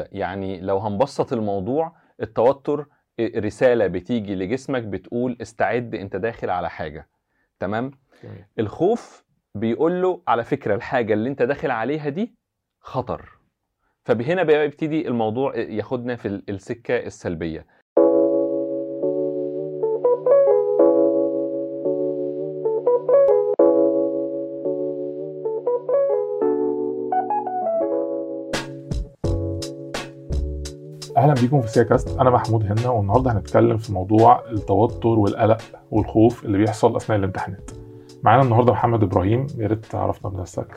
[0.00, 2.86] يعني لو هنبسط الموضوع التوتر
[3.20, 7.08] رسالة بتيجي لجسمك بتقول استعد انت داخل على حاجة.
[7.60, 7.90] تمام.
[8.58, 9.24] الخوف
[9.54, 12.34] بيقول له على فكرة الحاجة اللي انت داخل عليها دي
[12.80, 13.28] خطر.
[14.04, 17.06] فهنا بقى يبتدي الموضوع ياخدنا في ال- السكة
[31.18, 32.18] أهلا بيكم في سياكاست.
[32.20, 35.60] أنا محمود هنا والنهاردة هنتكلم في موضوع التوتر والقلق
[35.90, 37.70] والخوف اللي بيحصل أثناء الامتحانات.
[38.22, 39.46] معانا النهارده محمد إبراهيم.
[39.56, 40.76] يا ريت تعرفنا بنفسك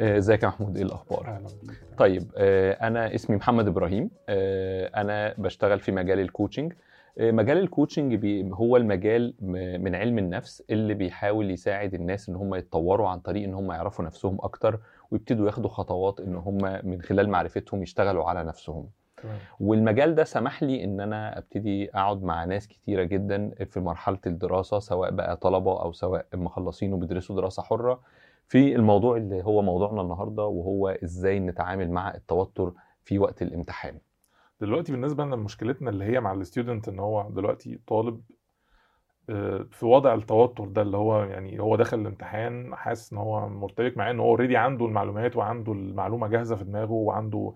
[0.00, 1.98] آه، إزيك يا محمود؟ إيه الأخبار؟ أهلا بيك.
[1.98, 4.10] طيب آه، أنا اسمي محمد إبراهيم.
[4.28, 6.72] آه، أنا بشتغل في مجال ال coaching.
[7.20, 9.34] مجال ال coaching هو المجال
[9.80, 14.04] من علم النفس اللي بيحاول يساعد الناس إن هم يتطوروا عن طريق إن هم يعرفوا
[14.04, 14.78] نفسهم أكتر
[15.10, 18.86] ويبتدوا ياخدوا خطوات إن هم من خلال معرفتهم يشتغلوا على نفسهم.
[19.60, 24.78] والمجال ده سمح لي إن أنا أبتدي أقعد مع ناس كتيرة جدا في مرحلة الدراسة
[24.78, 28.00] سواء بقى طلبة أو سواء مخلصين وبيدرسوا دراسة حرة
[28.48, 32.72] في الموضوع اللي هو موضوعنا النهارده وهو إزاي نتعامل مع التوتر
[33.04, 33.98] في وقت الامتحان.
[34.60, 38.20] دلوقتي بالنسبة لنا مشكلتنا اللي هي مع ال student إن هو دلوقتي طالب
[39.30, 43.96] آه، في وضع التوتر ده اللي هو يعني هو داخل الامتحان حاسس إن هو مرتبك
[43.96, 47.52] مع انه هو already عنده المعلومات وعنده المعلومة جاهزة في دماغه وعنده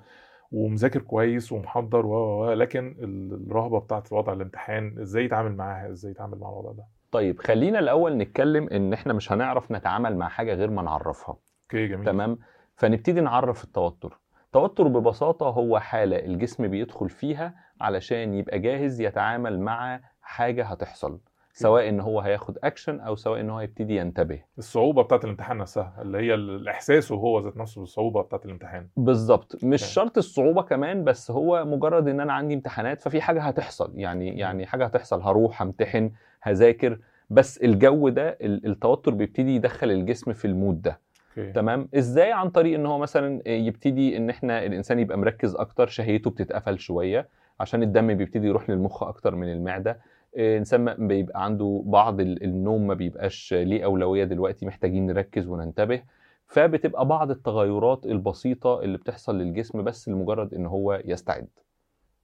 [0.52, 6.38] ومذاكر كويس ومحضر و لكن ال- الرهبة بتاعت وضع الامتحان إزاي يتعامل معاها؟ إزاي يتعامل
[6.38, 10.70] مع الوضع ده؟ طيب خلينا الأول نتكلم إن إحنا مش هنعرف نتعامل مع حاجة غير
[10.70, 11.36] ما نعرفها.
[11.64, 12.06] okay جميل.
[12.06, 12.38] تمام؟
[12.76, 14.18] فنبتدي نعرف التوتر.
[14.46, 21.18] التوتر ببساطة هو حالة الجسم بيدخل فيها علشان يبقى جاهز يتعامل مع حاجة هتحصل.
[21.58, 24.40] سواء إن هو هياخد اكشن أو سواء إن هو يبتدي ينتبه.
[24.58, 28.88] الصعوبة بتاعت الامتحان نفسها اللي هي الاحساس وهو ذات نفسه بالصعوبة بتاعت الامتحان.
[28.96, 29.64] بالظبط.
[29.64, 29.86] مش Okay.
[29.86, 33.92] شرط الصعوبة كمان بس هو مجرد إن أنا عندي امتحانات ففي حاجة هتحصل.
[33.94, 35.22] يعني يعني حاجة هتحصل.
[35.22, 36.10] هروح همتحن
[36.42, 36.98] هذاكر.
[37.30, 41.00] بس الجو ده ال- التوتر بيبتدي يدخل الجسم في ال mode ده.
[41.38, 41.52] okay.
[41.52, 46.30] تمام؟ إزاي عن طريق إن هو مثلا يبتدي إن إحنا الإنسان يبقى مركز أكتر شهيته
[46.30, 47.28] بتتقفل شوية
[47.60, 50.00] عشان الدم بيبتدي يروح للمخ أكتر من المعدة.
[50.36, 56.02] الانسان ما- بيبقى عنده بعض ال- النوم ما بيبقاش ليه أولوية دلوقتي محتاجين نركز وننتبه.
[56.46, 61.48] فبتبقى بعض التغيرات البسيطة اللي بتحصل للجسم بس لمجرد إن هو يستعد.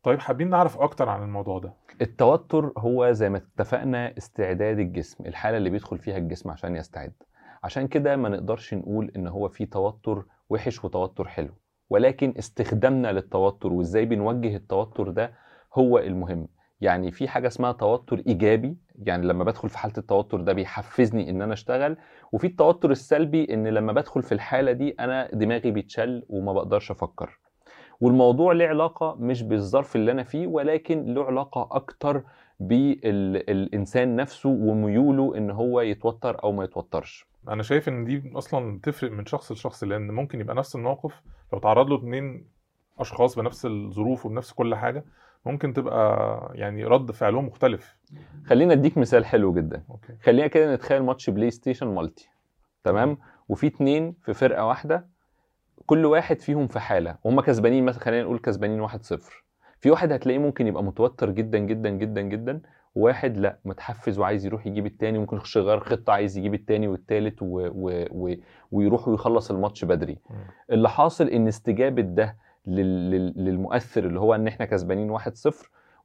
[0.03, 1.73] طيب حابين نعرف أكتر عن الموضوع ده.
[2.03, 7.13] التوتر هو زي ما اتفقنا استعداد الجسم الحالة اللي بيدخل فيها الجسم عشان يستعد.
[7.65, 11.51] عشان كده ما نقدرش نقول إن هو في توتر وحش وتوتر حلو
[11.91, 15.33] ولكن استخدامنا للتوتر وإزاي بنوجه التوتر ده
[15.75, 16.49] هو المهم.
[16.85, 21.43] يعني في حاجة اسمها توتر إيجابي يعني لما بدخل في حالة التوتر ده بيحفزني إن
[21.43, 21.97] أنا أشتغل
[22.33, 27.39] وفي التوتر السلبي إن لما بدخل في الحالة دي أنا دماغي بيتشل وما بقدرش أفكر.
[28.01, 32.23] والموضوع له علاقة مش بالظرف اللي أنا فيه ولكن له علاقة أكتر
[32.61, 37.27] بالإنسان نفسه وميوله إن هو يتوتر أو ما يتوترش.
[37.49, 41.23] أنا شايف إن دي أصلا تفرق من شخص لشخص لأن ممكن يبقى نفس الموقف
[41.53, 42.49] لو تعرض له اتنين
[42.99, 45.05] أشخاص بنفس الظروف وبنفس كل حاجة
[45.47, 47.97] ممكن تبقى يعني رد فعلهم مختلف.
[48.47, 49.83] خلينا أديك مثال حلو جدا.
[49.91, 50.13] okay.
[50.23, 52.29] خلينا كده نتخيل ماتش بلاي ستيشن multi.
[52.85, 53.19] تمام؟
[53.49, 55.07] وفي اتنين في فرقة واحدة
[55.87, 57.17] كل واحد فيهم في حالة.
[57.25, 58.93] وهم كسبانين مثلا خلينا نقول كسبانين 1-0
[59.81, 62.61] في واحد هتلاقيه ممكن يبقى متوتر جدا جدا جدا جدا.
[62.95, 65.19] وواحد لا متحفز وعايز يروح يجيب التاني.
[65.19, 67.47] ممكن يخش يغير خطة عايز يجيب التاني والتالت و...
[67.75, 68.05] و...
[68.11, 68.35] و...
[68.73, 70.19] ويروح ويخلص الماتش بدري.
[70.31, 70.37] مم.
[70.71, 72.37] اللي حاصل إن استجابة ده.
[72.67, 75.23] للمؤثر اللي هو إن إحنا كسبانين 1-0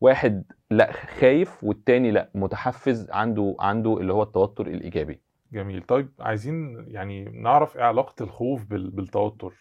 [0.02, 5.20] واحد لأ خايف والتاني لأ متحفز عنده عنده اللي هو التوتر الإيجابي.
[5.54, 5.82] جميل.
[5.82, 8.90] طيب عايزين يعني نعرف إيه علاقة الخوف بال...
[8.90, 9.54] بالتوتر؟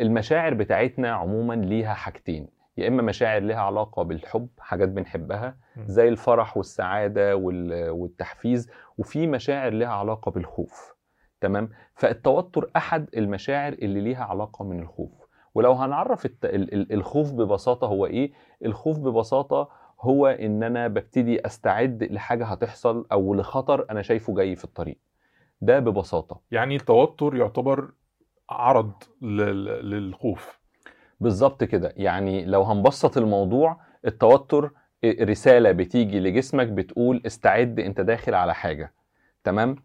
[0.00, 5.56] المشاعر بتاعتنا عموما ليها حاجتين يا إما مشاعر ليها علاقة بالحب حاجات بنحبها.
[5.86, 10.94] زي الفرح والسعادة وال- والتحفيز وفي مشاعر ليها علاقة بالخوف.
[11.40, 15.25] تمام؟ فالتوتر أحد المشاعر اللي ليها علاقة من الخوف.
[15.56, 16.44] ولو هنعرف الت...
[16.44, 18.32] ال- ال- الخوف ببساطة هو إيه؟
[18.64, 19.68] الخوف ببساطة
[20.00, 24.98] هو إن أنا ببتدي أستعد لحاجة هتحصل أو لخطر أنا شايفه جاي في الطريق.
[25.60, 26.40] ده ببساطة.
[26.50, 27.92] يعني التوتر يعتبر
[28.50, 28.92] عرض
[29.22, 29.64] لل...
[29.90, 30.60] للخوف.
[31.20, 31.92] بالظبط كده.
[31.96, 34.70] يعني لو هنبسط الموضوع التوتر
[35.04, 38.92] رسالة بتيجي لجسمك بتقول استعد أنت داخل على حاجة.
[39.44, 39.76] تمام؟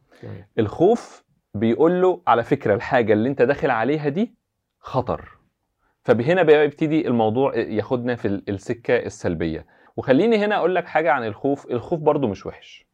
[0.60, 4.36] الخوف بيقول له على فكرة الحاجة اللي أنت داخل عليها دي
[4.80, 5.41] خطر.
[6.04, 9.66] فهنا بقى يبتدي الموضوع ياخدنا في ال- السكة السلبية.
[9.98, 11.66] وخليني هنا أقول لك حاجة عن الخوف.
[11.72, 12.88] الخوف برضو مش وحش.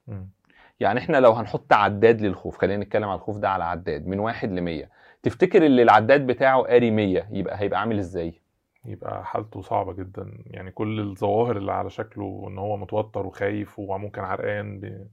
[0.79, 4.51] يعني إحنا لو هنحط عداد للخوف خلينا نتكلم على الخوف ده على عداد من واحد
[4.51, 4.89] ل 100
[5.23, 8.41] تفتكر اللي العداد بتاعه قاري 100 يبقى هيبقى عامل إزاي؟
[8.85, 10.43] يبقى حالته صعبة جدا.
[10.45, 15.07] يعني كل الظواهر اللي على شكله إن هو متوتر وخايف وممكن عرقان ب-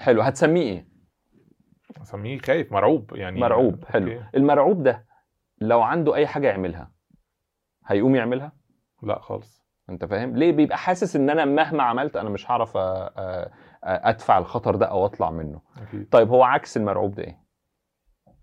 [0.00, 0.22] حلو.
[0.22, 0.86] هتسميه إيه؟
[2.02, 3.10] اسميه خايف مرعوب.
[3.16, 3.84] يعني مرعوب.
[3.84, 4.12] حلو.
[4.12, 4.24] okay.
[4.34, 5.04] المرعوب ده
[5.60, 6.90] لو عنده أي حاجة يعملها.
[7.90, 8.52] هيقوم يعملها؟
[9.02, 9.60] لا خالص.
[9.90, 12.76] انت فاهم؟ ليه بيبقى حاسس ان أنا مهما عملت أنا مش هعرف
[13.84, 16.08] ادفع الخطر ده أو اطلع منه؟ أكيد.
[16.10, 17.40] طيب هو عكس المرعوب ده إيه؟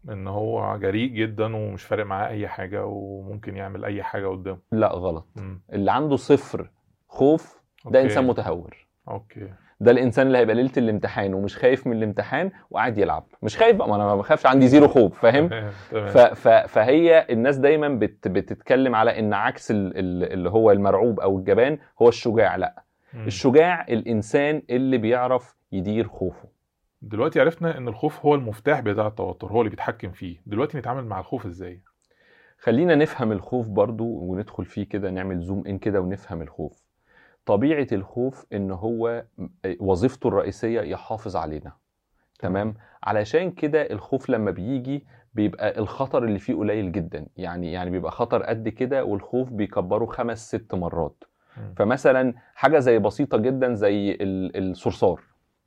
[0.09, 4.59] ان هو جريء جدا ومش فارق معاه اي حاجة وممكن يعمل اي حاجة قدامه.
[4.71, 5.27] لا غلط.
[5.35, 5.61] مم.
[5.73, 6.71] اللي عنده صفر
[7.07, 8.01] خوف ده أوكي.
[8.01, 8.87] انسان متهور.
[9.09, 9.53] okay.
[9.79, 13.27] ده الإنسان اللي هيبقى ليلة الامتحان ومش خايف من الامتحان وقاعد يلعب.
[13.43, 15.49] مش خايف بقى ما أنا ما بخافش عندي zero خوف فاهم؟
[15.91, 21.19] ف ف فهي الناس دايما بت بتتكلم على إن عكس ال- ال- اللي هو المرعوب
[21.19, 22.83] أو الجبان هو الشجاع لأ.
[23.15, 26.49] الشجاع الإنسان اللي بيعرف يدير خوفه.
[27.01, 30.37] دلوقتي عرفنا إن الخوف هو المفتاح بتاع التوتر هو اللي بيتحكم فيه.
[30.45, 31.81] دلوقتي نتعامل مع الخوف إزاي؟
[32.59, 36.86] خلينا نفهم الخوف برضو وندخل فيه كده نعمل زوم ان كده ونفهم الخوف.
[37.47, 39.23] طبيعة الخوف إن هو
[39.79, 41.71] وظيفته الرئيسية يحافظ علينا.
[42.39, 42.73] تمام؟
[43.03, 47.27] علشان كده الخوف لما بيجي بيبقى الخطر اللي فيه قليل جدا.
[47.37, 51.23] يعني يعني بيبقى خطر قد كده والخوف بيكبره خمس ست مرات.
[51.57, 51.73] مم.
[51.77, 55.21] فمثلا حاجة زي بسيطة جدا زي ال- الصرصار.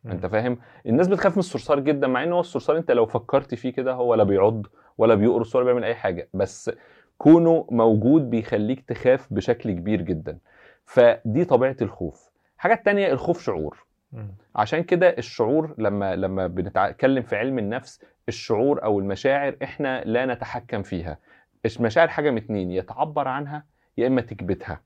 [0.05, 0.11] مم.
[0.13, 3.73] أنت فاهم؟ الناس بتخاف من الصرصار جدا مع إن هو الصرصار أنت لو فكرت فيه
[3.73, 4.67] كده هو لا بيعض
[4.99, 6.29] ولا بيقرص ولا بيعمل أي حاجة.
[6.35, 6.71] بس
[7.19, 10.39] كونه موجود بيخليك تخاف بشكل كبير جدا.
[10.91, 12.31] فدي طبيعة الخوف.
[12.57, 13.87] الحاجة التانية الخوف شعور.
[14.57, 20.83] عشان كده الشعور لما لما بنتكلم في علم النفس الشعور أو المشاعر إحنا لا نتحكم
[20.83, 21.19] فيها.
[21.77, 23.67] المشاعر حاجة من اتنين يا تعبر عنها
[23.99, 24.81] يا إما تكبتها.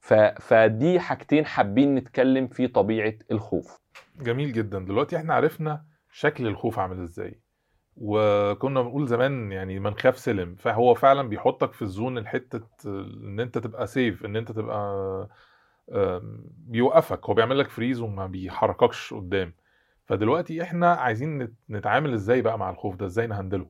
[0.00, 0.14] ف...
[0.14, 3.80] فدي حاجتين حابين نتكلم في طبيعة الخوف.
[4.20, 4.78] جميل جدا.
[4.78, 7.40] دلوقتي إحنا عرفنا شكل الخوف عامل إزاي.
[8.00, 13.58] وكنا بنقول زمان يعني من خاف سلم فهو فعلا بيحطك في الزون الحتة إن أنت
[13.58, 15.28] تبقى سيف إن أنت تبقى
[16.66, 19.52] بيوقفك هو بيعمل لك فريز وما بيحرككش قدام.
[20.06, 23.66] فدلوقتي إحنا عايزين نت- نتعامل إزاي بقى مع الخوف ده؟ إزاي نهندله؟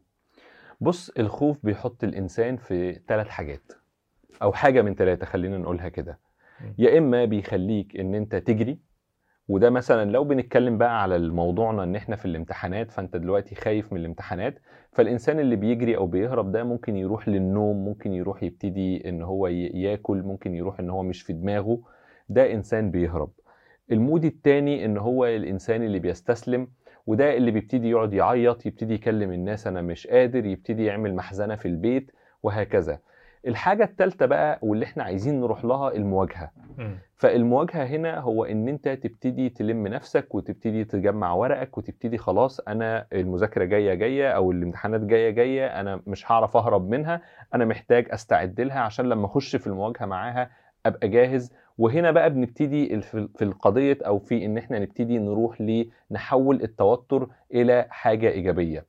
[0.80, 3.72] بص الخوف بيحط الإنسان في ثلاث حاجات
[4.42, 6.18] أو حاجة من ثلاثة خلينا نقولها كده.
[6.78, 8.78] يا إما بيخليك إن أنت تجري
[9.50, 14.00] وده مثلا لو بنتكلم بقى على موضوعنا إن إحنا في الامتحانات فأنت دلوقتي خايف من
[14.00, 14.58] الامتحانات
[14.92, 20.22] فالإنسان اللي بيجري أو بيهرب ده ممكن يروح للنوم ممكن يروح يبتدي إن هو ياكل
[20.22, 21.80] ممكن يروح إن هو مش في دماغه
[22.28, 23.30] ده إنسان بيهرب.
[23.92, 26.68] المود التاني إن هو الإنسان اللي بيستسلم
[27.06, 31.68] وده اللي بيبتدي يقعد يعيط يبتدي يكلم الناس أنا مش قادر يبتدي يعمل محزنة في
[31.68, 32.10] البيت
[32.42, 32.98] وهكذا.
[33.46, 36.50] الحاجة الثالثه بقى واللي إحنا عايزين نروح لها المواجهة.
[37.16, 43.64] فالمواجهة هنا هو إن أنت تبتدي تلم نفسك وتبتدي تجمع ورقك وتبتدي خلاص أنا المذاكرة
[43.64, 47.20] جاية جاية أو الامتحانات جاية جاية أنا مش هعرف أهرب منها
[47.54, 50.50] أنا محتاج أستعد لها عشان لما أخش في المواجهة معاها
[50.86, 55.60] أبقى جاهز وهنا بقى بنبتدي في القضية أو في إن إحنا نبتدي نروح
[56.10, 58.84] لنحول التوتر إلى حاجة إيجابية.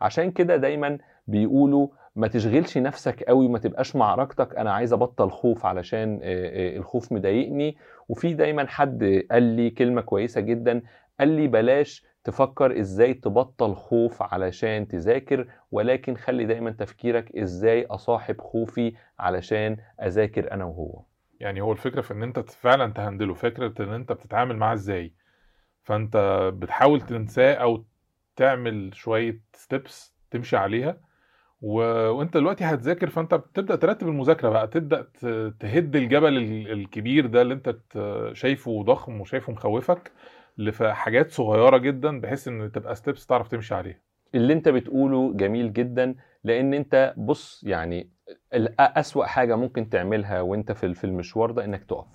[0.00, 5.66] عشان كده دايما بيقولوا ما تشغلش نفسك قوي ما تبقاش معركتك أنا عايز أبطل خوف
[5.66, 7.76] علشان آه، آه، الخوف مضايقني.
[8.08, 10.82] وفي دايما حد قال لي كلمة كويسة جدا
[11.20, 18.40] قال لي بلاش تفكر إزاي تبطل خوف علشان تذاكر ولكن خلي دايما تفكيرك إزاي أصاحب
[18.40, 21.02] خوفي علشان أذاكر أنا وهو.
[21.40, 25.12] يعني هو الفكرة في إن أنت فعلا تهندله فكرة إن أنت بتتعامل معاه إزاي.
[25.82, 26.16] فأنت
[26.54, 27.84] بتحاول تنساه أو
[28.36, 31.09] تعمل شوية ستيبس تمشي عليها.
[31.62, 31.78] و...
[32.10, 37.42] وانت دلوقتي هتذاكر فانت بتبدأ ترتب المذاكرة بقى تبدأ ت- تهد الجبل ال- الكبير ده
[37.42, 40.12] اللي انت ت- شايفه ضخم وشايفه مخوفك
[40.58, 43.98] لحاجات صغيرة جدا بحيث إن تبقى ستيبس تعرف تمشي عليها.
[44.34, 46.14] اللي انت بتقوله جميل جدا
[46.44, 48.10] لأن انت بص يعني
[48.78, 52.06] أسوأ حاجة ممكن تعملها وانت في في المشوار ده إنك تقف.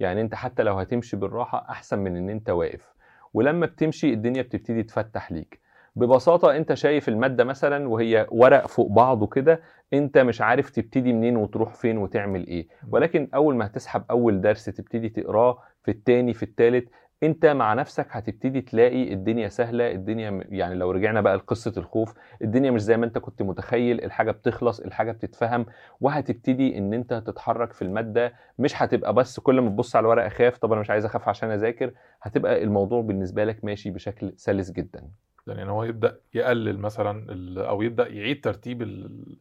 [0.00, 2.94] يعني انت حتى لو هتمشي بالراحة أحسن من إن انت واقف.
[3.34, 5.60] ولما بتمشي الدنيا بتبتدي تفتح ليك.
[5.96, 9.60] ببساطة أنت شايف المادة مثلا وهي ورق فوق بعضه كده
[9.92, 12.68] أنت مش عارف تبتدي منين وتروح فين وتعمل إيه.
[12.88, 16.88] ولكن أول ما هتسحب أول درس تبتدي تقراه في التاني في التالت
[17.22, 22.70] أنت مع نفسك هتبتدي تلاقي الدنيا سهلة الدنيا يعني لو رجعنا بقى لقصة الخوف الدنيا
[22.70, 25.66] مش زي ما أنت كنت متخيل الحاجة بتخلص الحاجة بتتفهم
[26.00, 28.32] وهتبتدي إن أنت تتحرك في المادة.
[28.58, 31.50] مش هتبقى بس كل ما تبص على الورقة خاف طب أنا مش عايز أخاف عشان
[31.50, 31.92] أذاكر.
[32.22, 35.08] هتبقى الموضوع بالنسبة لك ماشي بشكل سلس جدا.
[35.50, 37.26] يعني ان هو يبدأ يقلل مثلا
[37.68, 39.36] أو يبدأ يعيد ترتيب ال-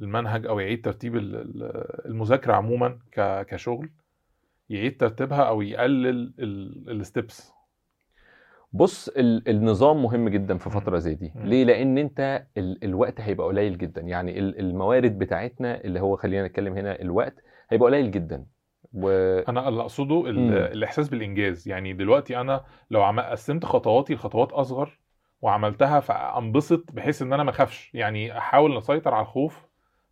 [0.00, 2.98] المنهج أو يعيد ترتيب ال- ال- المذاكرة عموما
[3.48, 3.90] كشغل
[4.70, 6.32] يعيد ترتيبها أو يقلل
[6.88, 7.52] الستبس
[8.72, 11.32] بص ال- النظام مهم جدا في فترة زي دي.
[11.36, 14.00] ليه؟ لأن أنت ال- الوقت هيبقى قليل جدا.
[14.00, 17.34] يعني ال- الموارد بتاعتنا اللي هو خلينا نتكلم هنا الوقت
[17.70, 18.46] هيبقى قليل جدا.
[18.92, 19.08] و...
[19.48, 20.22] أنا اللي أقصده.
[20.72, 21.68] الإحساس بالإنجاز.
[21.68, 24.98] يعني دلوقتي أنا لو عم قسمت خطواتي لخطوات أصغر
[25.42, 27.90] وعملتها فأنبسط بحيث إن أنا ما أخافش.
[27.94, 29.66] يعني أحاول أسيطر على الخوف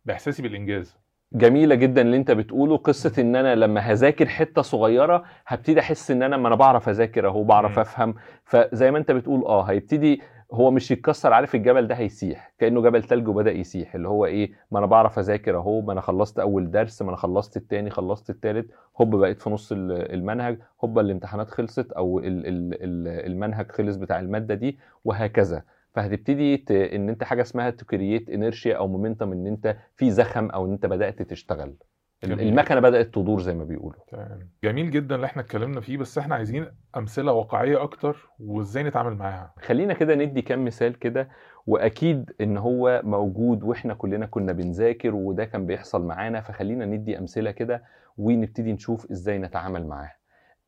[0.05, 0.97] بإحساسي بالإنجاز.
[1.33, 2.77] جميلة جدا اللي أنت بتقوله.
[2.77, 7.27] قصة إن أنا لما هذاكر حتة صغيرة هبتدي أحس إن أنا ما أنا بعرف أذاكر
[7.27, 7.79] أهو بعرف.
[7.79, 8.15] أفهم.
[8.43, 10.21] فزي ما أنت بتقول آه هيبتدي
[10.51, 14.51] هو مش يتكسر عارف الجبل ده هيسيح كأنه جبل تلج وبدأ يسيح اللي هو إيه
[14.71, 18.29] ما أنا بعرف أذاكر أهو ما أنا خلصت أول درس ما أنا خلصت التاني خلصت
[18.29, 23.71] التالت هوب بقيت في نص ال- المنهج هوب الامتحانات خلصت أو ال- ال- ال- المنهج
[23.71, 25.63] خلص بتاع المادة دي وهكذا
[25.93, 26.71] فهتبتدي ت...
[26.71, 30.85] إن أنت حاجة اسمها create inertia أو momentum إن أنت في زخم أو إن أنت
[30.85, 31.73] بدأت تشتغل.
[32.23, 33.99] المكنة بدأت تدور زي ما بيقولوا.
[34.11, 34.49] تمام.
[34.63, 39.53] جميل جدا اللي إحنا اتكلمنا فيه بس إحنا عايزين أمثلة واقعية أكتر وإزاي نتعامل معاها؟
[39.61, 41.29] خلينا كده ندي كام مثال كده
[41.67, 47.51] وأكيد إن هو موجود وإحنا كلنا كنا بنذاكر وده كان بيحصل معانا فخلينا ندي أمثلة
[47.51, 47.83] كده
[48.17, 50.15] ونبتدي نشوف إزاي نتعامل معاها.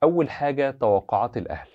[0.03, 1.69] أول حاجة توقعات الأهل.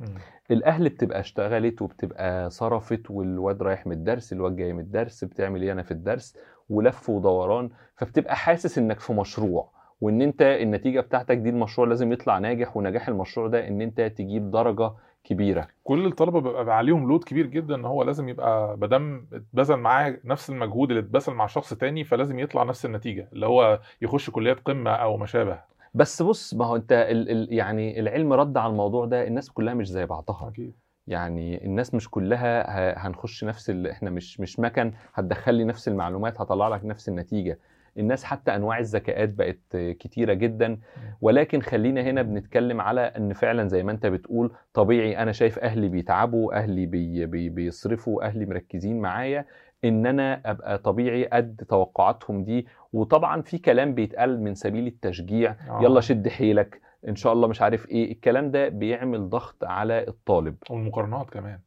[0.00, 0.14] مم.
[0.50, 5.72] الأهل بتبقى اشتغلت وبتبقى صرفت والواد رايح من الدرس الواد جاي من الدرس بتعمل إيه
[5.72, 6.36] أنا في الدرس؟
[6.72, 12.38] ولف ودوران فبتبقى حاسس إنك في مشروع وإن أنت النتيجة بتاعتك دي المشروع لازم يطلع
[12.38, 14.90] ناجح ونجاح المشروع ده إن أنت تجيب درجة
[15.24, 15.68] كبيرة.
[15.84, 20.50] كل الطلبة بيبقى عليهم لود كبير جدا إن هو لازم يبقى بدم اتبذل معاه نفس
[20.50, 24.90] المجهود اللي اتبذل مع شخص تاني فلازم يطلع نفس النتيجة اللي هو يخش كليات قمة
[24.90, 25.60] أو ما شابه.
[25.94, 29.74] بس بص ما هو أنت ال ال يعني العلم رد على الموضوع ده الناس كلها
[29.74, 30.48] مش زي بعضها.
[30.48, 30.81] أكيد.
[31.06, 32.64] يعني الناس مش كلها
[33.06, 33.86] هنخش نفس ال...
[33.86, 37.58] إحنا مش مش مكن هتدخل لي نفس المعلومات هطلع لك نفس النتيجة.
[37.98, 40.78] الناس حتى أنواع الذكاءات بقت كتيرة جدا.
[41.20, 45.88] ولكن خلينا هنا بنتكلم على إن فعلا زي ما أنت بتقول طبيعي أنا شايف أهلي
[45.88, 49.44] بيتعبوا أهلي بي بي بيصرفوا أهلي مركزين معايا
[49.84, 52.66] إن أنا أبقى طبيعي قد توقعاتهم دي.
[52.92, 55.50] وطبعا في كلام بيتقال من سبيل التشجيع.
[55.50, 55.80] آه.
[55.82, 56.80] يلا شد حيلك.
[57.08, 58.12] إن شاء الله مش عارف إيه.
[58.12, 60.56] الكلام ده بيعمل ضغط على الطالب.
[60.70, 61.58] والمقارنات كمان.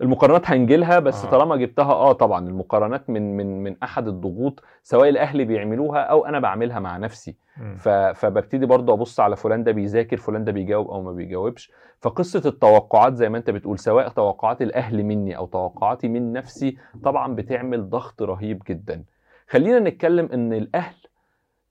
[0.00, 1.30] المقارنات هنجيلها بس آه.
[1.30, 6.40] طالما جبتها آه طبعا المقارنات من من من أحد الضغوط سواء الأهل بيعملوها أو أنا
[6.40, 7.36] بعملها مع نفسي.
[7.76, 7.88] ف...
[7.88, 11.72] فببتدي برضه أبص على فلان ده بيذاكر فلان ده بيجاوب أو ما بيجاوبش.
[12.00, 17.34] فقصة التوقعات زي ما أنت بتقول سواء توقعات الأهل مني أو توقعاتي من نفسي طبعا
[17.34, 19.04] بتعمل ضغط رهيب جدا.
[19.48, 20.94] خلينا نتكلم إن الأهل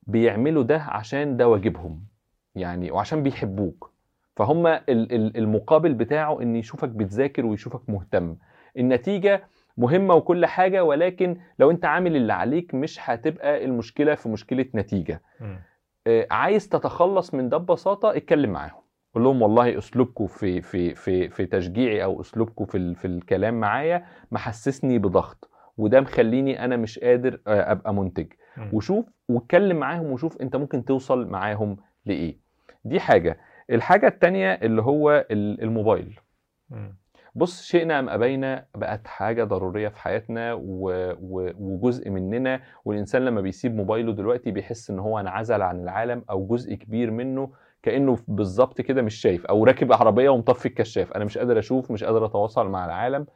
[0.08, 2.13] بيعملوا ده عشان ده واجبهم.
[2.56, 3.94] يعني وعشان بيحبوك.
[4.36, 8.36] فهم ال- ال- المقابل بتاعه إن يشوفك بتذاكر ويشوفك مهتم.
[8.78, 9.44] النتيجة
[9.78, 15.22] مهمة وكل حاجة ولكن لو أنت عامل اللي عليك مش هتبقى المشكلة في مشكلة نتيجة.
[15.40, 15.60] مم.
[16.08, 18.82] آه، عايز تتخلص من ده ببساطة اتكلم معاهم.
[19.14, 24.06] قول لهم والله أسلوبكم في في في في تشجيعي أو أسلوبكم في في الكلام معايا
[24.32, 28.28] محسسني بضغط وده مخليني أنا مش قادر آه، أبقى منتج.
[28.58, 28.70] مم.
[28.74, 32.43] وشوف واتكلم معاهم وشوف أنت ممكن توصل معاهم لإيه.
[32.86, 33.38] دي حاجة.
[33.70, 36.20] الحاجة التانية اللي هو ال- الموبايل.
[37.36, 40.90] بص شئنا أم أبينا بقت حاجة ضرورية في حياتنا و...
[41.22, 41.52] و...
[41.60, 46.74] وجزء مننا والإنسان لما بيسيب موبايله دلوقتي بيحس إن هو انعزل عن العالم أو جزء
[46.74, 47.52] كبير منه
[47.84, 51.12] كأنه بالظبط كده مش شايف أو راكب عربية ومطفي الكشاف.
[51.12, 53.28] أنا مش قادر أشوف مش قادر أتواصل مع العالم.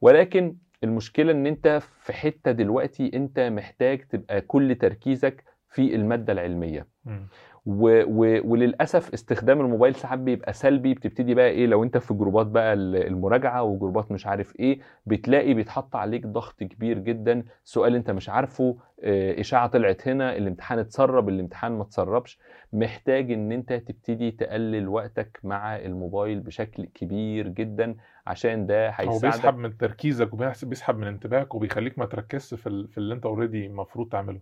[0.00, 6.86] ولكن المشكلة إن أنت في حتة دلوقتي أنت محتاج تبقى كل تركيزك في المادة العلمية.
[7.04, 7.26] مم.
[7.66, 8.02] و...
[8.06, 8.40] و...
[8.52, 10.94] وللأسف استخدام الموبايل ساعات بيبقى سلبي.
[10.94, 15.54] بتبتدي بقى إيه لو أنت في جروبات بقى ال- المراجعة وجروبات مش عارف إيه بتلاقي
[15.54, 17.44] بيتحط عليك ضغط كبير جدا.
[17.64, 22.38] سؤال أنت مش عارفه آه، إشاعة طلعت هنا الامتحان اتسرب الامتحان ما اتسربش.
[22.72, 27.94] محتاج إن أنت تبتدي تقلل وقتك مع الموبايل بشكل كبير جدا
[28.26, 32.54] عشان ده هو بيسحب هيساعدك من تركيزك وبيسحب من انتباهك وبيخليك ما تركزش.
[32.54, 32.66] في
[32.98, 34.40] اللي أنت already المفروض تعمله.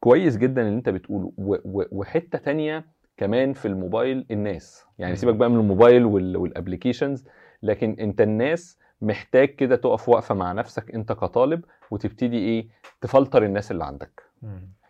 [0.00, 1.32] كويس جدا اللي انت بتقوله.
[1.92, 2.84] وحتة تانية
[3.16, 5.16] كمان في الموبايل الناس يعني.
[5.16, 6.36] سيبك بقى من الموبايل وال...
[6.36, 7.24] وال applications
[7.62, 12.66] لكن انت الناس محتاج كده تقف وقفه مع نفسك انت كطالب وتبتدي إيه
[13.00, 14.22] تفلتر الناس اللي عندك.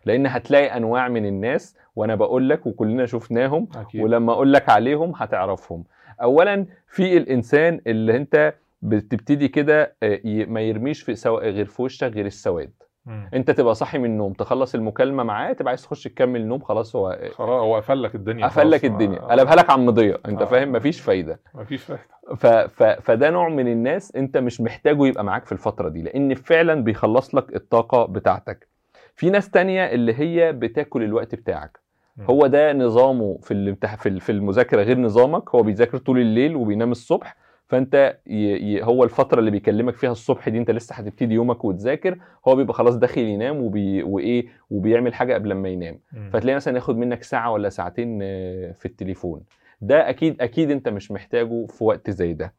[0.05, 5.11] لأن هتلاقي أنواع من الناس وأنا بقول لك وكلنا شفناهم أكيد ولما أقول لك عليهم
[5.15, 5.83] هتعرفهم
[6.21, 11.39] اولا في الإنسان اللي انت بتبتدي كده آه، ما يرميش في سوا...
[11.39, 12.71] غير في وشك غير السواد
[13.05, 13.29] مم.
[13.33, 17.19] انت تبقى صاحي من النوم تخلص المكالمة معاه تبقى عايز تخش تكمل نوم خلاص هو
[17.31, 20.45] خلاص هو قفل لك الدنيا قفل لك الدنيا قلبها لك على المضية انت آه.
[20.45, 22.03] فاهم مفيش فايدة مفيش فايدة
[22.35, 22.47] ف...
[22.47, 22.83] ف...
[22.83, 27.35] فده نوع من الناس انت مش محتاجه يبقى معاك في الفترة دي لأن فعلا بيخلص
[27.35, 28.67] لك الطاقة بتاعتك
[29.15, 31.79] في ناس تانية اللي هي بتاكل الوقت بتاعك
[32.17, 32.25] مم.
[32.25, 33.95] هو ده نظامه في الامتح...
[33.95, 37.35] في المذاكرة غير نظامك هو بيذاكر طول الليل وبينام الصبح
[37.71, 38.33] فانت ي...
[38.75, 38.83] ي...
[38.83, 42.95] هو الفترة اللي بيكلمك فيها الصبح دي انت لسه هتبتدي يومك وتذاكر هو بيبقى خلاص
[42.95, 44.03] داخل ينام وبي...
[44.03, 45.99] وإيه وبيعمل حاجة قبل ما ينام.
[46.33, 49.41] فتلاقي مثلا ياخد منك ساعة ولا ساعتين آه، في التليفون
[49.81, 52.53] ده أكيد أكيد انت مش محتاجه في وقت زي ده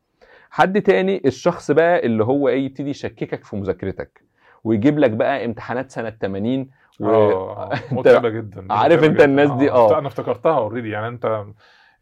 [0.51, 4.23] حد تاني الشخص بقى اللي هو إيه يبتدي يشككك في مذاكرتك
[4.65, 6.69] ويجيب لك بقى امتحانات سنة 80
[7.01, 7.07] و...
[7.09, 9.25] آه متعبة جدا عارف جداً.
[9.25, 9.99] الناس دي، آه.
[9.99, 11.45] أنا افتكرتها already يعني أنت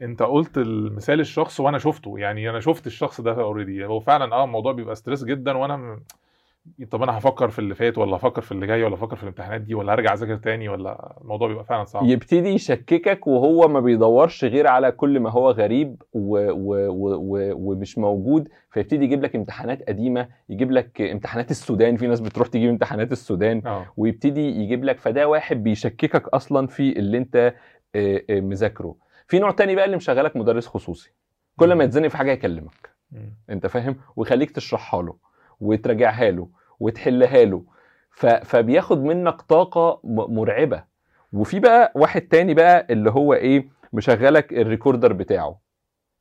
[0.02, 4.44] انت قلت المثال الشخص وأنا شفته يعني أنا شفت الشخص ده already هو فعلا آه
[4.44, 6.00] الموضوع بيبقى stress جدا وأنا م...
[6.90, 9.60] طب أنا هفكر في اللي فات ولا هفكر في اللي جاي ولا هفكر في الامتحانات
[9.60, 12.04] دي ولا هرجع أذاكر تاني ولا الموضوع بيبقى فعلا صعب.
[12.04, 16.50] يبتدي يشككك وهو ما بيدورش غير على كل ما هو غريب و...
[16.50, 16.88] و...
[16.88, 17.14] و...
[17.14, 17.52] و...
[17.54, 22.70] ومش موجود فيبتدي يجيب لك امتحانات قديمة يجيب لك امتحانات السودان في ناس بتروح تجيب
[22.70, 23.86] امتحانات السودان آه.
[23.96, 27.54] ويبتدي يجيب لك فده واحد بيشككك أصلا في اللي أنت
[27.94, 28.94] آه، آه، مذاكره.
[29.30, 31.12] في نوع تاني بقى اللي مشغلك مدرس خصوصي.
[31.56, 32.90] كل ما يتزنق في حاجة يكلمك.
[33.50, 35.16] انت فاهم؟ ويخليك تشرحها له
[35.60, 36.48] وتراجعها له
[36.80, 37.64] وتحلها له.
[38.10, 38.26] ف...
[38.26, 40.84] فبياخد منك طاقة مرعبة.
[41.32, 45.58] وفي بقى واحد تاني بقى اللي هو إيه؟ مشغلك الريكوردر بتاعه.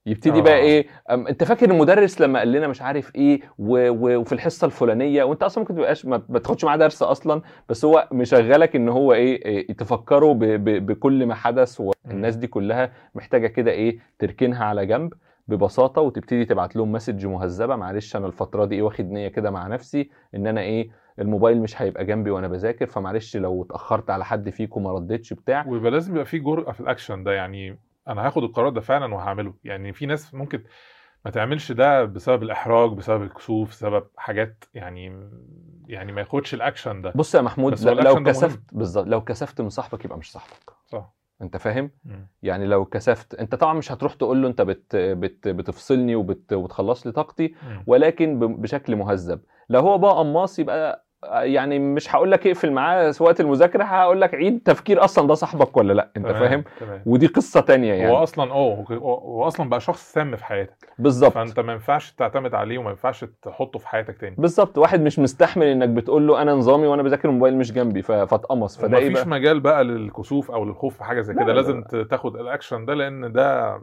[0.09, 0.43] يبتدي آه.
[0.43, 3.89] بقى إيه أم أنت فاكر المدرس لما قال لنا مش عارف إيه و...
[3.89, 4.19] و...
[4.19, 8.75] وفي الحصة الفلانية وأنت أصلا ممكن تبقاش ما تاخدش معاه درس أصلا بس هو مشغلك
[8.75, 10.39] إن هو إيه, إيه تفكره ب...
[10.43, 10.85] ب...
[10.85, 15.13] بكل ما حدث والناس دي كلها محتاجة كده إيه تركنها على جنب
[15.47, 19.67] ببساطة وتبتدي تبعت لهم message مهذبة معلش أنا الفترة دي إيه واخد نية كده مع
[19.67, 20.89] نفسي إن أنا إيه
[21.19, 25.65] الموبايل مش هيبقى جنبي وأنا بذاكر فمعلش لو اتأخرت على حد فيكم ما ردتش بتاع
[25.67, 27.77] ويبقى لازم يبقى في جرأة في الأكشن ده يعني
[28.09, 29.53] أنا هاخد القرار ده فعلا وهعمله.
[29.63, 30.63] يعني في ناس ممكن
[31.25, 35.29] ما تعملش ده بسبب الإحراج بسبب الكسوف بسبب حاجات يعني
[35.87, 37.13] يعني ما ياخدش الأكشن ده.
[37.15, 40.71] بص يا محمود لو كسفت بالظبط لو كسفت من صاحبك يبقى مش صاحبك.
[40.87, 41.13] صح.
[41.41, 41.91] أنت فاهم.
[42.43, 47.05] يعني لو كسفت أنت طبعا مش هتروح تقول له أنت بت بت بتفصلني وبت وبتخلص
[47.07, 47.55] لي طاقتي.
[47.87, 49.41] ولكن بشكل مهذب.
[49.69, 54.33] لو هو بقى قماص يبقى يعني مش هقول لك اقفل معاه وقت المذاكرة هقول لك
[54.35, 57.01] عيد تفكير أصلا ده صاحبك ولا لأ أنت تمام، فاهم؟ تمام.
[57.05, 60.89] ودي قصة تانية هو يعني أصلا آه هو- هو أصلا بقى شخص سام في حياتك.
[60.99, 61.31] بالظبط.
[61.33, 64.35] فأنت ما ينفعش تعتمد عليه وما ينفعش تحطه في حياتك تاني.
[64.37, 64.77] بالظبط.
[64.77, 68.77] واحد مش مستحمل إنك بتقول له أنا نظامي وأنا بذاكر الموبايل مش جنبي فاتقمص.
[68.77, 71.47] فده إيه مفيش مجال بقى للكسوف أو للخوف في حاجة زي لا، كده.
[71.53, 73.79] لا، لازم ت- تاخد الأكشن ده لأن ده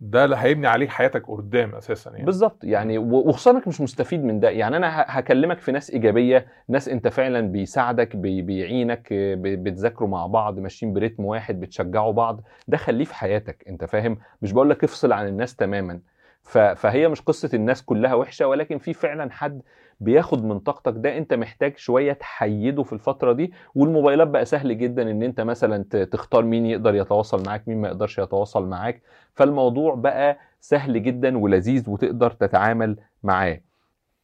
[0.00, 2.24] ده اللي هيبني عليك حياتك قدام أساسا يعني.
[2.24, 2.64] بالظبط.
[2.64, 4.50] يعني وخصوصا إنك مش مستفيد من ده.
[4.50, 9.08] يعني أنا هكلمك في ناس إيجابية ناس أنت فعلا بيساعدك بي بيعينك
[9.38, 12.40] بتذاكروا مع بعض ماشيين برتم واحد بتشجعوا بعض.
[12.68, 16.00] ده خليه في حياتك أنت فاهم؟ مش بقول لك افصل عن الناس تماما.
[16.42, 19.62] فهي مش قصة الناس كلها وحشة ولكن في فعلا حد
[20.00, 25.10] بياخد من طاقتك ده أنت محتاج شوية تحيده في الفترة دي والموبايلات بقى سهل جدا
[25.10, 29.02] إن أنت مثلا تختار مين يقدر يتواصل معاك مين ما يقدرش يتواصل معاك
[29.34, 33.60] فالموضوع بقى سهل جدا ولذيذ وتقدر تتعامل معاه.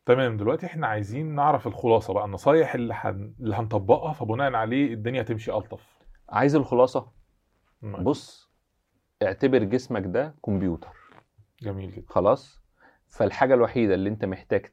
[0.07, 3.33] تمام دلوقتي إحنا عايزين نعرف الخلاصة بقى النصايح اللي هن...
[3.41, 5.99] اللي هنطبقها فبناء عليه الدنيا تمشي ألطف.
[6.29, 7.07] عايز الخلاصة؟
[7.83, 8.05] مم.
[8.05, 8.51] بص
[9.23, 10.89] اعتبر جسمك ده كمبيوتر.
[11.63, 12.05] جميل جدا.
[12.09, 12.61] خلاص؟
[13.09, 14.67] فالحاجة الوحيدة اللي انت محتاج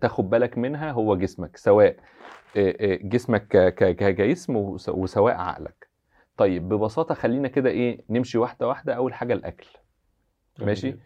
[0.00, 1.96] تاخد بالك منها هو جسمك سواء
[2.56, 3.48] آه، آه، جسمك
[3.78, 5.88] كجسم وس- وسواء عقلك.
[6.36, 8.94] طيب ببساطة خلينا كده إيه نمشي واحدة واحدة.
[8.94, 9.66] أول حاجة الأكل.
[10.58, 10.88] جميل ماشي.
[10.90, 11.00] جدا.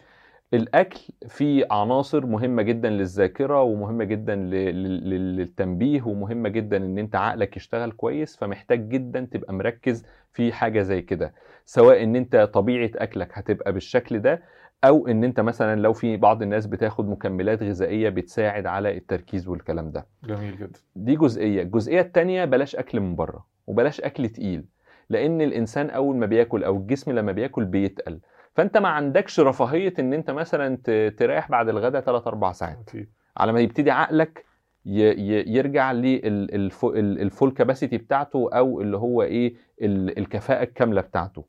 [0.55, 7.93] الأكل فيه عناصر مهمة جدا للذاكرة ومهمة جدا للتنبيه ومهمة جدا إن أنت عقلك يشتغل
[7.93, 8.37] كويس.
[8.37, 11.35] فمحتاج جدا تبقى مركز في حاجة زي كده.
[11.65, 14.43] سواء إن أنت طبيعة أكلك هتبقى بالشكل ده
[14.85, 19.91] أو إن أنت مثلا لو في بعض الناس بتاخد مكملات غذائية بتساعد على التركيز والكلام
[19.91, 20.07] ده.
[20.25, 20.79] جميل جدا.
[20.97, 21.63] دي جزئية.
[21.63, 24.65] الجزئية التانية بلاش أكل من بره وبلاش أكل تقيل
[25.11, 28.21] لأن الإنسان أول ما بياكل أو الجسم لما بياكل بيتقل.
[28.55, 30.77] فأنت ما عندكش رفاهية إن أنت مثلا
[31.17, 32.79] تريح بعد الغداء 3 4 ساعات.
[32.89, 33.09] أكيد.
[33.37, 34.45] على ما يبتدي عقلك
[34.87, 41.45] يرجع للفول كاباسيتي بتاعته أو اللي هو إيه ال- الكفاءة الكاملة بتاعته.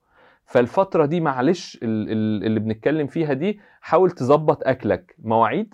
[0.47, 5.15] فالفترة دي معلش ال- ال- اللي بنتكلم فيها دي حاول تظبط أكلك.
[5.19, 5.73] مواعيد؟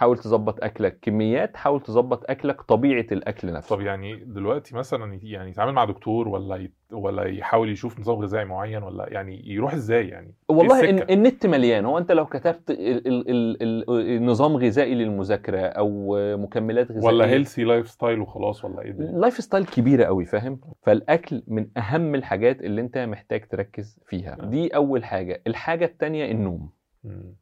[0.00, 0.98] حاول تظبط أكلك.
[1.02, 3.76] كميات حاول تظبط أكلك طبيعة الأكل نفسه.
[3.76, 6.74] طب يعني دلوقتي مثلا يعني يتعامل مع دكتور ولا يت...
[6.92, 11.46] ولا يحاول يشوف نظام غذائي معين ولا يعني يروح إزاي يعني؟ والله إيه السكة؟ النت
[11.46, 11.84] مليان.
[11.84, 17.26] هو أنت لو كتبت ال ال ال ال نظام غذائي للمذاكرة أو مكملات غذائية ولا
[17.26, 22.80] healthy lifestyle وخلاص ولا إيه الدنيا؟ lifestyle كبيرة قوي فاهم؟ فالأكل من أهم الحاجات اللي
[22.80, 24.36] أنت محتاج تركز فيها.
[24.36, 24.50] نعم.
[24.50, 25.42] دي أول حاجة.
[25.46, 26.70] الحاجة الثانية النوم.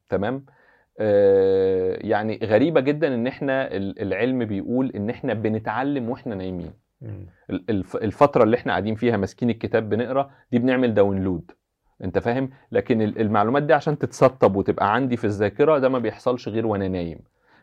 [0.08, 0.44] تمام؟
[2.08, 6.72] يعني غريبة جدا إن إحنا ال- العلم بيقول إن إحنا بنتعلم وإحنا نايمين.
[7.94, 11.50] الفترة اللي إحنا قاعدين فيها ماسكين الكتاب بنقرأ دي بنعمل download
[12.04, 16.48] أنت فاهم؟ لكن ال- المعلومات دي عشان تتسطب وتبقى عندي في الذاكرة ده ما بيحصلش
[16.48, 17.18] غير وأنا نايم.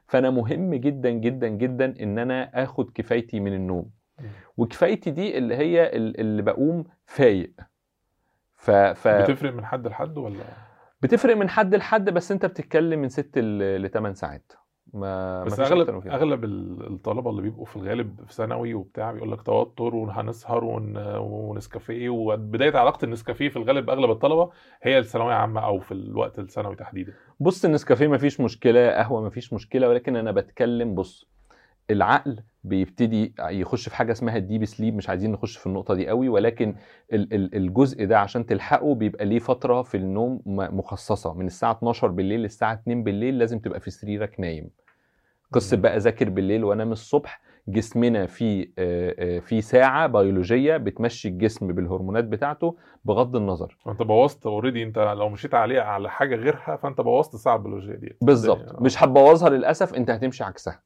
[0.08, 3.90] فأنا مهم جدا جدا جدا إن أنا آخد كفايتي من النوم.
[4.58, 7.52] وكفايتي دي اللي هي ال- اللي بقوم فايق.
[8.56, 8.72] ف...
[8.72, 9.08] ف...
[9.08, 10.44] بتفرق من حد لحد ولا؟
[11.02, 14.52] بتفرق من حد لحد بس انت بتتكلم من 6 ل 8 ساعات
[14.94, 15.90] ما بس أغلب.
[16.16, 20.98] أغلب ال- الطلبة اللي بيبقوا في الغالب في ثانوي وبتاع بيقول لك توتر وهنسهر ون-
[21.18, 24.52] ونسكافيه وبدايه علاقة النسكافيه في الغالب أغلب الطلبة
[24.84, 29.90] هي الثانوية عامة أو في الوقت الثانوي تحديدا بص النسكافيه مفيش مشكلة قهوة مفيش مشكلة
[29.90, 31.28] ولكن أنا بتكلم بص
[31.92, 36.30] العقل بيبتدي يخش في حاجة اسمها الديب سليب مش عايزين نخش في النقطة دي قوي
[36.30, 36.76] ولكن
[37.14, 42.08] ال- ال- الجزء ده عشان تلحقه بيبقى ليه فترة في النوم مخصصة من الساعة 12
[42.08, 44.70] بالليل للساعة 2 بالليل لازم تبقى في سريرك نايم
[45.52, 45.78] قصة.
[45.78, 52.24] بقى ذاكر بالليل وأنام الصبح جسمنا في آه، آه، في ساعة بيولوجية بتمشي الجسم بالهرمونات
[52.24, 53.78] بتاعته بغض النظر.
[53.86, 58.16] فأنت بوظت already أنت لو مشيت عليه على حاجة غيرها فأنت بوظت الساعة البيولوجيه دي
[58.22, 58.82] بالظبط.
[58.82, 60.82] مش هتبوظها للأسف أنت هتمشي عكسها.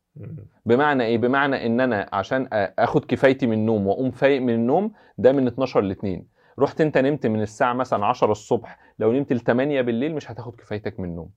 [0.66, 2.48] بمعنى إيه؟ بمعنى إن أنا عشان
[2.80, 6.26] أخد كفايتي من النوم وأقوم فايق من النوم ده من 12 ل 2
[6.60, 10.56] رحت أنت نمت من الساعة مثلا 10 الصبح لو نمت ل 8 بالليل مش هتاخد
[10.56, 11.30] كفايتك من النوم.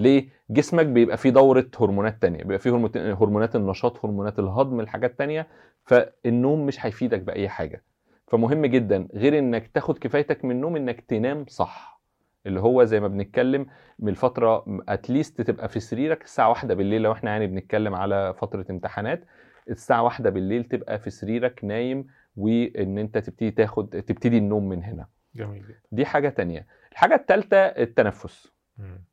[0.00, 2.70] ليه؟ جسمك بيبقى فيه دورة هرمونات تانية بيبقى فيه
[3.14, 5.46] هرمونات- النشاط هرمونات الهضم الحاجات تانية
[5.84, 7.82] فالنوم مش هيفيدك بأي حاجة.
[8.26, 12.00] فمهم جدا غير إنك تاخد كفايتك من النوم إنك تنام صح
[12.46, 13.66] اللي هو زي ما بنتكلم
[13.98, 18.66] من الفترة اتليست تبقى في سريرك الساعة واحدة بالليل لو إحنا يعني بنتكلم على فترة
[18.70, 19.24] امتحانات
[19.70, 25.06] الساعة واحدة بالليل تبقى في سريرك نايم وإن أنت تبتدي تاخد تبتدي النوم من هنا.
[25.36, 26.66] جميل دي حاجة تانية.
[26.92, 28.52] الحاجة الثالثه التنفس.
[28.78, 29.04] مم.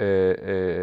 [0.00, 0.36] آه،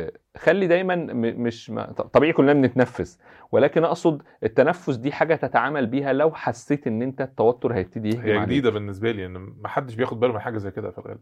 [0.08, 1.72] آه، خلي دايما مش
[2.14, 3.20] طبيعي كلنا بنتنفس
[3.52, 8.32] ولكن أقصد التنفس دي حاجة تتعامل بيها لو حسيت إن أنت التوتر هيبتدي يهجم هي
[8.38, 8.46] عليك.
[8.48, 11.20] جديده بالنسبة لي إن ما حدش بياخد باله من حاجة زي كده في الغالب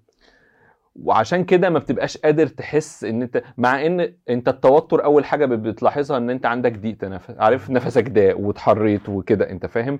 [0.95, 6.17] وعشان كده ما بتبقاش قادر تحس إن أنت مع إن أنت التوتر أول حاجة بتلاحظها
[6.17, 10.00] إن أنت عندك ضيق تنفس عارف نفسك ضاق واتحريت وكده أنت فاهم.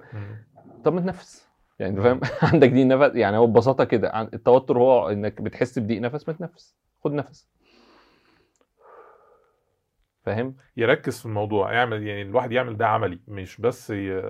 [0.84, 1.47] طب ما تنفس.
[1.80, 2.19] يعني أنت فاهم؟
[2.54, 6.76] عندك ضيق نفس يعني هو ببساطة كده التوتر هو إنك بتحس بضيق نفس ما تنفس.
[7.04, 7.47] خد نفس.
[10.28, 14.22] فاهم؟ يركز في الموضوع يعمل يعني الواحد يعمل ده عملي مش بس ي...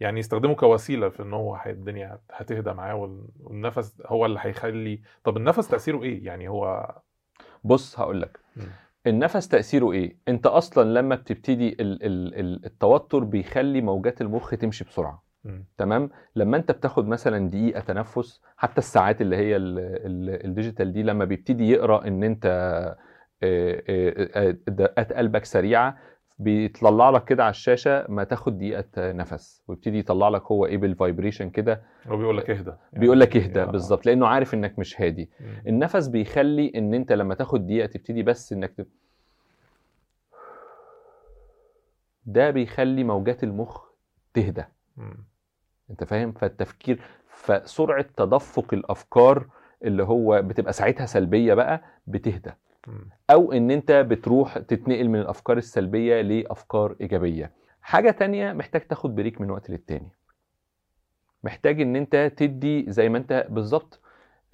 [0.00, 5.36] يعني يستخدمه كوسيلة في إن هو الدنيا هتهدى معاه وال- والنفس هو اللي هيخلي طب
[5.36, 6.94] النفس تأثيره إيه؟ يعني هو
[7.64, 8.40] بص هقول لك.
[9.06, 14.84] النفس تأثيره إيه؟ أنت أصلا لما بتبتدي ال ال ال التوتر بيخلي موجات المخ تمشي
[14.84, 15.22] بسرعة.
[15.78, 20.92] تمام؟ لما أنت بتاخد مثلا دقيقة تنفس حتى الساعات اللي هي ال- ال- ال digital
[20.92, 22.46] دي لما بيبتدي يقرأ إن أنت
[24.68, 25.98] دقات قلبك سريعة
[26.38, 30.91] بيطلع لك كده على الشاشة ما تاخد دقيقة نفس ويبتدي يطلع لك هو إيه بال
[30.91, 33.64] vibration كده هو بيقول لك اهدى يعني بيقول لك اهدى آه.
[33.64, 35.62] بالظبط لأنه عارف إنك مش هادي مم.
[35.66, 38.86] النفس بيخلي إن أنت لما تاخد دقيقة تبتدي بس إنك ت...
[42.26, 43.80] ده بيخلي موجات المخ
[44.34, 44.64] تهدى
[44.96, 45.24] مم.
[45.90, 49.46] أنت فاهم فالتفكير فسرعة تدفق الأفكار
[49.84, 52.50] اللي هو بتبقى ساعتها سلبية بقى بتهدى.
[53.30, 57.52] أو إن أنت بتروح تتنقل من الأفكار السلبية لأفكار إيجابية.
[57.82, 60.08] حاجة تانية محتاج تاخد بريك من وقت للتاني.
[61.44, 64.00] محتاج إن أنت تدي زي ما أنت بالظبط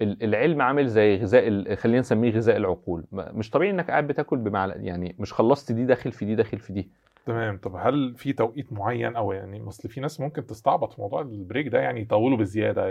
[0.01, 3.05] ال- العلم عامل زي غذاء خلينا نسميه غذاء العقول.
[3.11, 6.73] مش طبيعي إنك قاعد بتاكل بمعلقة يعني مش خلصت دي داخل في دي داخل في
[6.73, 6.89] دي.
[7.25, 7.57] تمام.
[7.57, 11.29] طب هل في توقيت معين أو يعني أصل في ناس ممكن تستعبط في موضوع ال
[11.29, 12.87] break ده يعني يطولوا بزيادة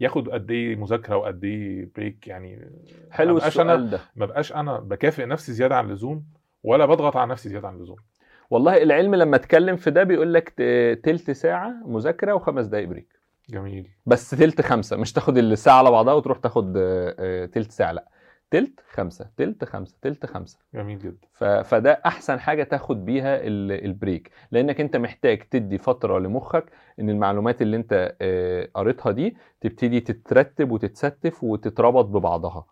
[0.00, 2.70] ياخد قد إيه مذاكرة وقد إيه break يعني
[3.10, 4.00] حلو السؤال ده.
[4.16, 6.24] ما بقاش أنا بكافئ نفسي زيادة عن اللزوم
[6.62, 7.96] ولا بضغط على نفسي زيادة عن اللزوم.
[8.50, 10.48] والله العلم لما اتكلم في ده بيقول لك
[11.04, 13.08] تلت ساعة مذاكرة وخمس دقايق break
[13.50, 13.88] جميل.
[14.06, 18.08] بس تلت خمسة مش تاخد الساعة على بعضها وتروح تاخد آه، آه، تلت ساعة لأ.
[18.54, 20.58] تلت خمسة تلت خمسة تلت خمسة.
[20.74, 21.28] جميل جدا.
[21.32, 24.30] ف- فده أحسن حاجة تاخد بيها ال- ال break.
[24.50, 26.64] لأنك أنت محتاج تدي فترة لمخك
[27.00, 32.66] إن المعلومات اللي أنت آه، قريتها دي تبتدي تترتب وتتستف وتتربط ببعضها.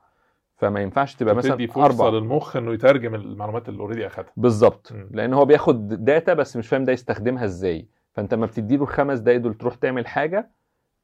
[0.56, 4.32] فما ينفعش تبقى مثلا تدي فرصة أربع للمخ إنه يترجم المعلومات اللي already أخدها.
[4.36, 4.92] بالظبط.
[5.10, 7.88] لأن هو بياخد data بس مش فاهم ده يستخدمها إزاي.
[8.12, 10.50] فأنت ما بتديله الخمس دقايق دول تروح تعمل حاجة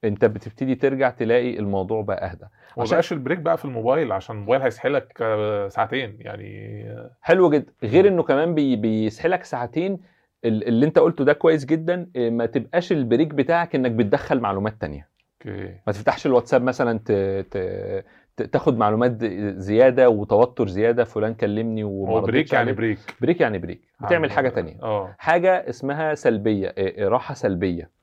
[0.05, 2.45] انت بتبتدي ترجع تلاقي الموضوع بقى اهدى.
[2.79, 6.83] عشان- ال break بقى في الموبايل عشان الموبايل هيسحلك آه، ساعتين يعني.
[6.91, 7.73] آه، حلو جدا.
[7.85, 9.99] غير انه كمان بي بيسحلك ساعتين
[10.45, 14.41] ال- اللي انت قلته ده كويس جدا إيه، ما تبقاش ال break بتاعك انك بتدخل
[14.41, 15.09] معلومات تانية.
[15.47, 15.75] أوكي.
[15.87, 17.13] ما تفتحش الواتساب مثلا ت...
[17.51, 18.05] ت...
[18.53, 19.25] تاخد معلومات
[19.61, 22.73] زيادة وتوتر زيادة فلان كلمني هو break يعني.
[22.73, 22.99] break.
[23.21, 23.81] break يعني break.
[24.01, 24.83] بتعمل حاجة تانية.
[24.83, 25.15] آه.
[25.19, 27.98] حاجة اسمها سلبية إيه، راحة سلبية.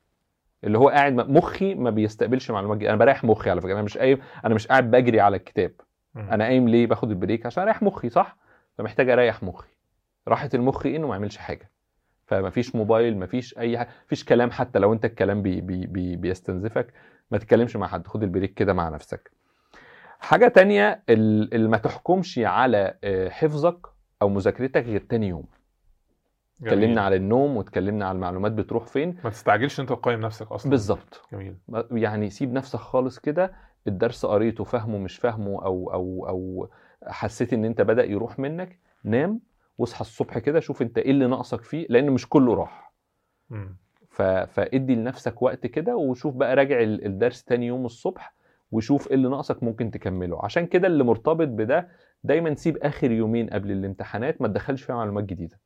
[0.66, 2.90] اللي هو قاعد مخي ما بيستقبلش معلومات جديدة.
[2.90, 3.72] أنا بريح مخي على فكرة.
[3.72, 5.72] أنا مش قايم أنا مش قاعد بجري على الكتاب.
[6.16, 8.36] أنا قايم ليه؟ باخد ال break عشان أريح مخي صح؟
[8.78, 9.68] فمحتاج أريح مخي.
[10.28, 11.70] راحه المخ إيه؟ إنه ما يعملش حاجة.
[12.26, 16.92] فمفيش موبايل مفيش أي حاجة مفيش كلام حتى لو أنت الكلام بي بي بي بيستنزفك.
[17.30, 18.06] ما تتكلمش مع حد.
[18.06, 19.30] خد ال break كده مع نفسك.
[20.20, 23.86] حاجة تانية ال- اللي ما تحكمش على آه، حفظك
[24.22, 25.44] أو مذاكرتك غير تاني يوم.
[26.62, 29.16] اتكلمنا على النوم واتكلمنا على المعلومات بتروح فين.
[29.24, 30.70] ما تستعجلش انت تقيم نفسك أصلا.
[30.70, 31.22] بالظبط.
[31.32, 31.56] جميل.
[31.90, 33.52] يعني سيب نفسك خالص كده
[33.86, 36.68] الدرس قريته فاهمه مش فاهمه أو أو أو
[37.06, 39.40] حسيت إن أنت بدأ يروح منك نام
[39.78, 42.92] واصحى الصبح كده شوف أنت إيه اللي ناقصك فيه لأن مش كله راح.
[44.08, 44.22] ف...
[44.22, 48.34] فادي لنفسك وقت كده وشوف بقى راجع ال- الدرس تاني يوم الصبح
[48.72, 50.44] وشوف إيه اللي ناقصك ممكن تكمله.
[50.44, 51.88] عشان كده اللي مرتبط بده
[52.24, 55.58] دايما سيب آخر يومين قبل الامتحانات ما تدخلش فيها معلومات جديدة.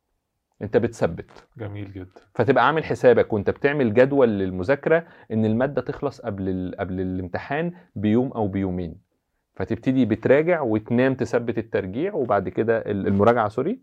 [0.61, 1.47] انت بتثبت.
[1.57, 2.21] جميل جدا.
[2.35, 6.75] فتبقى عامل حسابك وانت بتعمل جدول للمذاكرة ان المادة تخلص قبل ال...
[6.79, 8.95] قبل الامتحان بيوم أو بيومين.
[9.55, 13.79] فتبتدي بتراجع وتنام تثبت الترجيع وبعد كده ال- المراجعة سوري.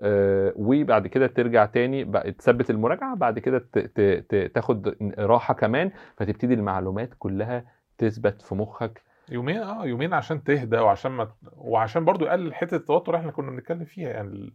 [0.00, 5.90] آه، وبعد كده ترجع تاني تثبت المراجعة بعد كده ت- ت- ت- تاخد راحة كمان.
[6.16, 7.64] فتبتدي المعلومات كلها
[7.98, 9.02] تثبت في مخك.
[9.30, 13.84] يومين آه يومين عشان تهدى وعشان ما وعشان برضو يقلل حتة التوتر إحنا كنا بنتكلم
[13.84, 14.08] فيها.
[14.08, 14.52] يعني.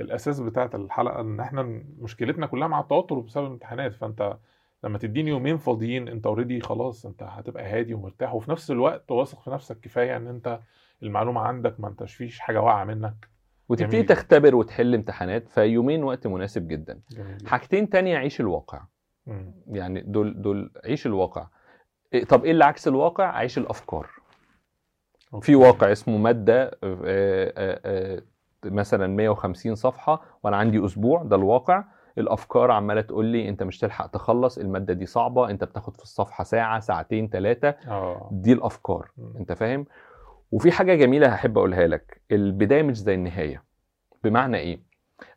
[0.00, 1.62] الأساس بتاعت الحلقة إن إحنا
[1.98, 3.94] مشكلتنا كلها مع التوتر بسبب الامتحانات.
[3.94, 4.36] فأنت
[4.84, 9.40] لما تديني يومين فاضيين أنت already خلاص أنت هتبقى هادي ومرتاح وفي نفس الوقت واثق
[9.42, 10.60] في نفسك كفاية إن أنت
[11.02, 13.28] المعلومة عندك ما أنتش فيش حاجة واقعة منك.
[13.68, 14.02] وتبتدي.
[14.02, 17.00] تختبر وتحل امتحانات فيومين وقت مناسب جدا.
[17.10, 18.82] جميل حاجتين تانية عيش الواقع.
[19.26, 19.54] مم.
[19.66, 21.46] يعني دول دول عيش الواقع.
[22.16, 24.10] إيه- طب إيه اللي عكس الواقع؟ عيش الأفكار.
[25.34, 25.46] أوكي.
[25.46, 28.22] في واقع اسمه مادة آه، آه، آه،
[28.66, 31.84] مثلا 150 صفحة وأنا عندي أسبوع ده الواقع.
[32.18, 36.44] الأفكار عمالة تقول لي أنت مش تلحق تخلص المادة دي صعبة أنت بتاخد في الصفحة
[36.44, 38.28] ساعة ساعتين ثلاثة آه.
[38.32, 39.10] دي الأفكار.
[39.40, 39.86] أنت فاهم؟
[40.52, 42.20] وفي حاجة جميلة هحب أقولها لك.
[42.32, 43.62] البداية مش زي النهاية.
[44.24, 44.80] بمعنى إيه؟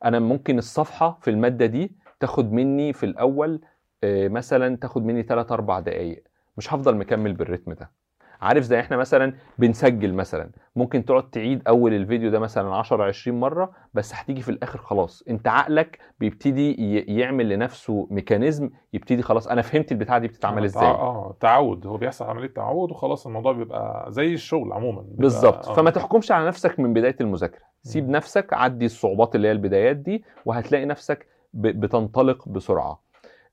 [0.05, 3.61] أنا ممكن الصفحة في المادة دي تاخد مني في الأول
[4.03, 6.23] آه، مثلا تاخد مني 3 4 دقائق
[6.57, 7.91] مش هفضل مكمل بالريتم ده.
[8.41, 10.49] عارف زي إحنا مثلا بنسجل مثلا.
[10.75, 15.23] ممكن تقعد تعيد أول الفيديو ده مثلا 10 20 مرة بس هتيجي في الآخر خلاص.
[15.29, 16.73] انت عقلك بيبتدي
[17.17, 20.83] يعمل لنفسه ميكانيزم يبتدي خلاص أنا فهمت البتاعة دي بتتعمل إزاي.
[20.83, 21.87] آه تعود.
[21.87, 25.03] هو بيحصل عملية تعود وخلاص الموضوع بيبقى زي الشغل عموما.
[25.07, 25.67] بالظبط.
[25.67, 25.73] آه.
[25.73, 27.67] فما تحكمش على نفسك من بداية المذاكرة.
[27.83, 28.09] سيب.
[28.09, 33.01] نفسك عدي الصعوبات اللي هي البدايات دي وهتلاقي نفسك بتنطلق بسرعة.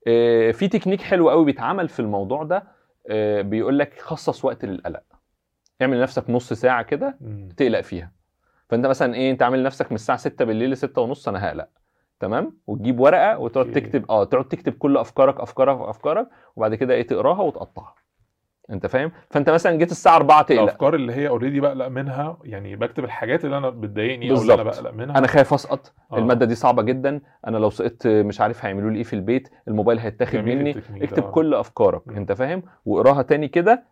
[0.06, 2.73] آه، في تكنيك حلو قوي بيتعمل في الموضوع ده.
[3.40, 5.02] بيقول لك خصص وقت للقلق.
[5.82, 7.18] اعمل لنفسك نص ساعة كده.
[7.56, 8.12] تقلق فيها.
[8.68, 11.68] فأنت مثلا إيه أنت عامل لنفسك من الساعة 6 بالليل ل 6 ونص أنا هقلق.
[12.20, 13.72] تمام؟ وتجيب ورقة وتقعد.
[13.72, 17.94] تكتب آه تقعد تكتب كل أفكارك أفكارك أفكارك وبعد كده إيه تقراها وتقطعها.
[18.70, 20.62] انت فاهم؟ فانت مثلا جيت الساعة 4 تقلق.
[20.62, 24.62] الأفكار اللي هي already بقلق منها يعني بكتب الحاجات اللي أنا بتضايقني أو اللي أنا.
[24.62, 25.18] بقلق منها.
[25.18, 25.92] أنا خايف أسقط.
[26.12, 26.18] آه.
[26.18, 27.20] المادة دي صعبة جدا.
[27.46, 29.48] أنا لو سقطت مش عارف هيعملوا لي إيه في البيت.
[29.68, 30.74] الموبايل هيتاخد مني.
[31.00, 32.16] اكتب كل أفكارك مم.
[32.16, 33.84] أنت فاهم؟ واقراها تاني كده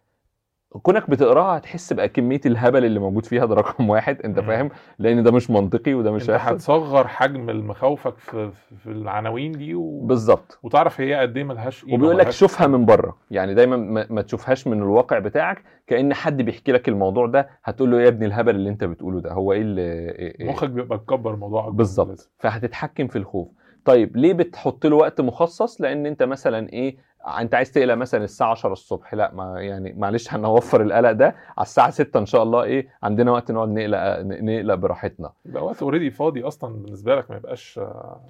[0.82, 4.40] كونك بتقراها هتحس بقى كميه الهبل اللي موجود فيها ده رقم واحد أنت.
[4.40, 8.50] فاهم؟ لأن ده مش منطقي وده مش أنت هتصغر حجم مخاوفك في,
[8.82, 10.00] في- العناوين دي و...
[10.00, 10.58] بالظبط.
[10.62, 13.16] وتعرف هي قد إيه ملهاش قيمة وبيقول لك شوفها من بره.
[13.30, 17.90] يعني دايما ما, ما تشوفهاش من الواقع بتاعك كأن حد بيحكي لك الموضوع ده هتقول
[17.90, 20.98] له يا ابني الهبل اللي أنت بتقوله ده هو إيه اللي إيه- إيه- مخك بيبقى
[20.98, 22.30] مكبر الموضوع بالظبط.
[22.38, 23.48] فهتتحكم في الخوف.
[23.84, 26.96] طيب ليه بتحط له وقت مخصص؟ لأن أنت مثلا إيه
[27.38, 31.26] أنت عايز تقلق مثلا الساعة 10 الصبح لأ ما يعني معلش هنوفر القلق ده
[31.58, 35.32] على الساعة 6 إن شاء الله إيه عندنا وقت نقعد نقلق نقلق براحتنا.
[35.44, 37.78] يبقى وقت already فاضي أصلا بالنسبة لك ما يبقاش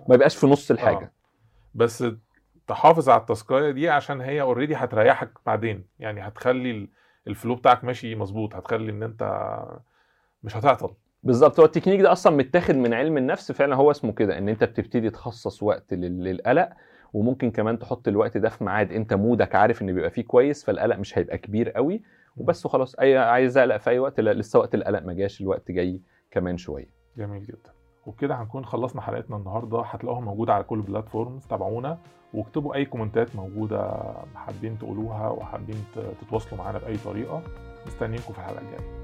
[0.09, 1.05] ما يبقاش في نص الحاجة.
[1.05, 1.11] آه.
[1.75, 2.05] بس
[2.69, 5.85] تحافظ على ال task اية دي عشان هي already هتريحك بعدين.
[5.99, 6.89] يعني هتخلي ال-
[7.29, 9.53] ال flow بتاعك ماشي مظبوط هتخلي إن أنت
[10.43, 10.91] مش هتعطل.
[11.23, 11.61] بالظبط.
[11.61, 15.11] هو التكنيك ده أصلا متاخد من علم النفس فعلا هو اسمه كده إن أنت بتبتدي
[15.11, 16.69] تخصص وقت لل- للقلق
[17.13, 20.65] وممكن كمان تحط الوقت ده في ميعاد أنت mood ك عارف إن بيبقى فيه كويس
[20.65, 22.03] فالقلق مش هيبقى كبير قوي
[22.37, 22.95] وبس وخلاص.
[22.95, 26.57] أي عايز أقلق في أي وقت لا لسه وقت القلق ما جاش الوقت جاي كمان
[26.57, 26.87] شوية.
[27.17, 27.71] جميل جدا.
[28.07, 29.81] وبكده هنكون خلصنا حلقتنا النهارده.
[29.81, 31.99] هتلاقوها موجودة على كل ال platforms تابعونا
[32.35, 33.93] واكتبوا أي comment ات موجودة
[34.35, 35.77] حابين تقولوها وحابين
[36.21, 37.43] تتواصلوا معانا بأي طريقة.
[37.87, 39.03] مستنيينكم في الحلقة الجاية.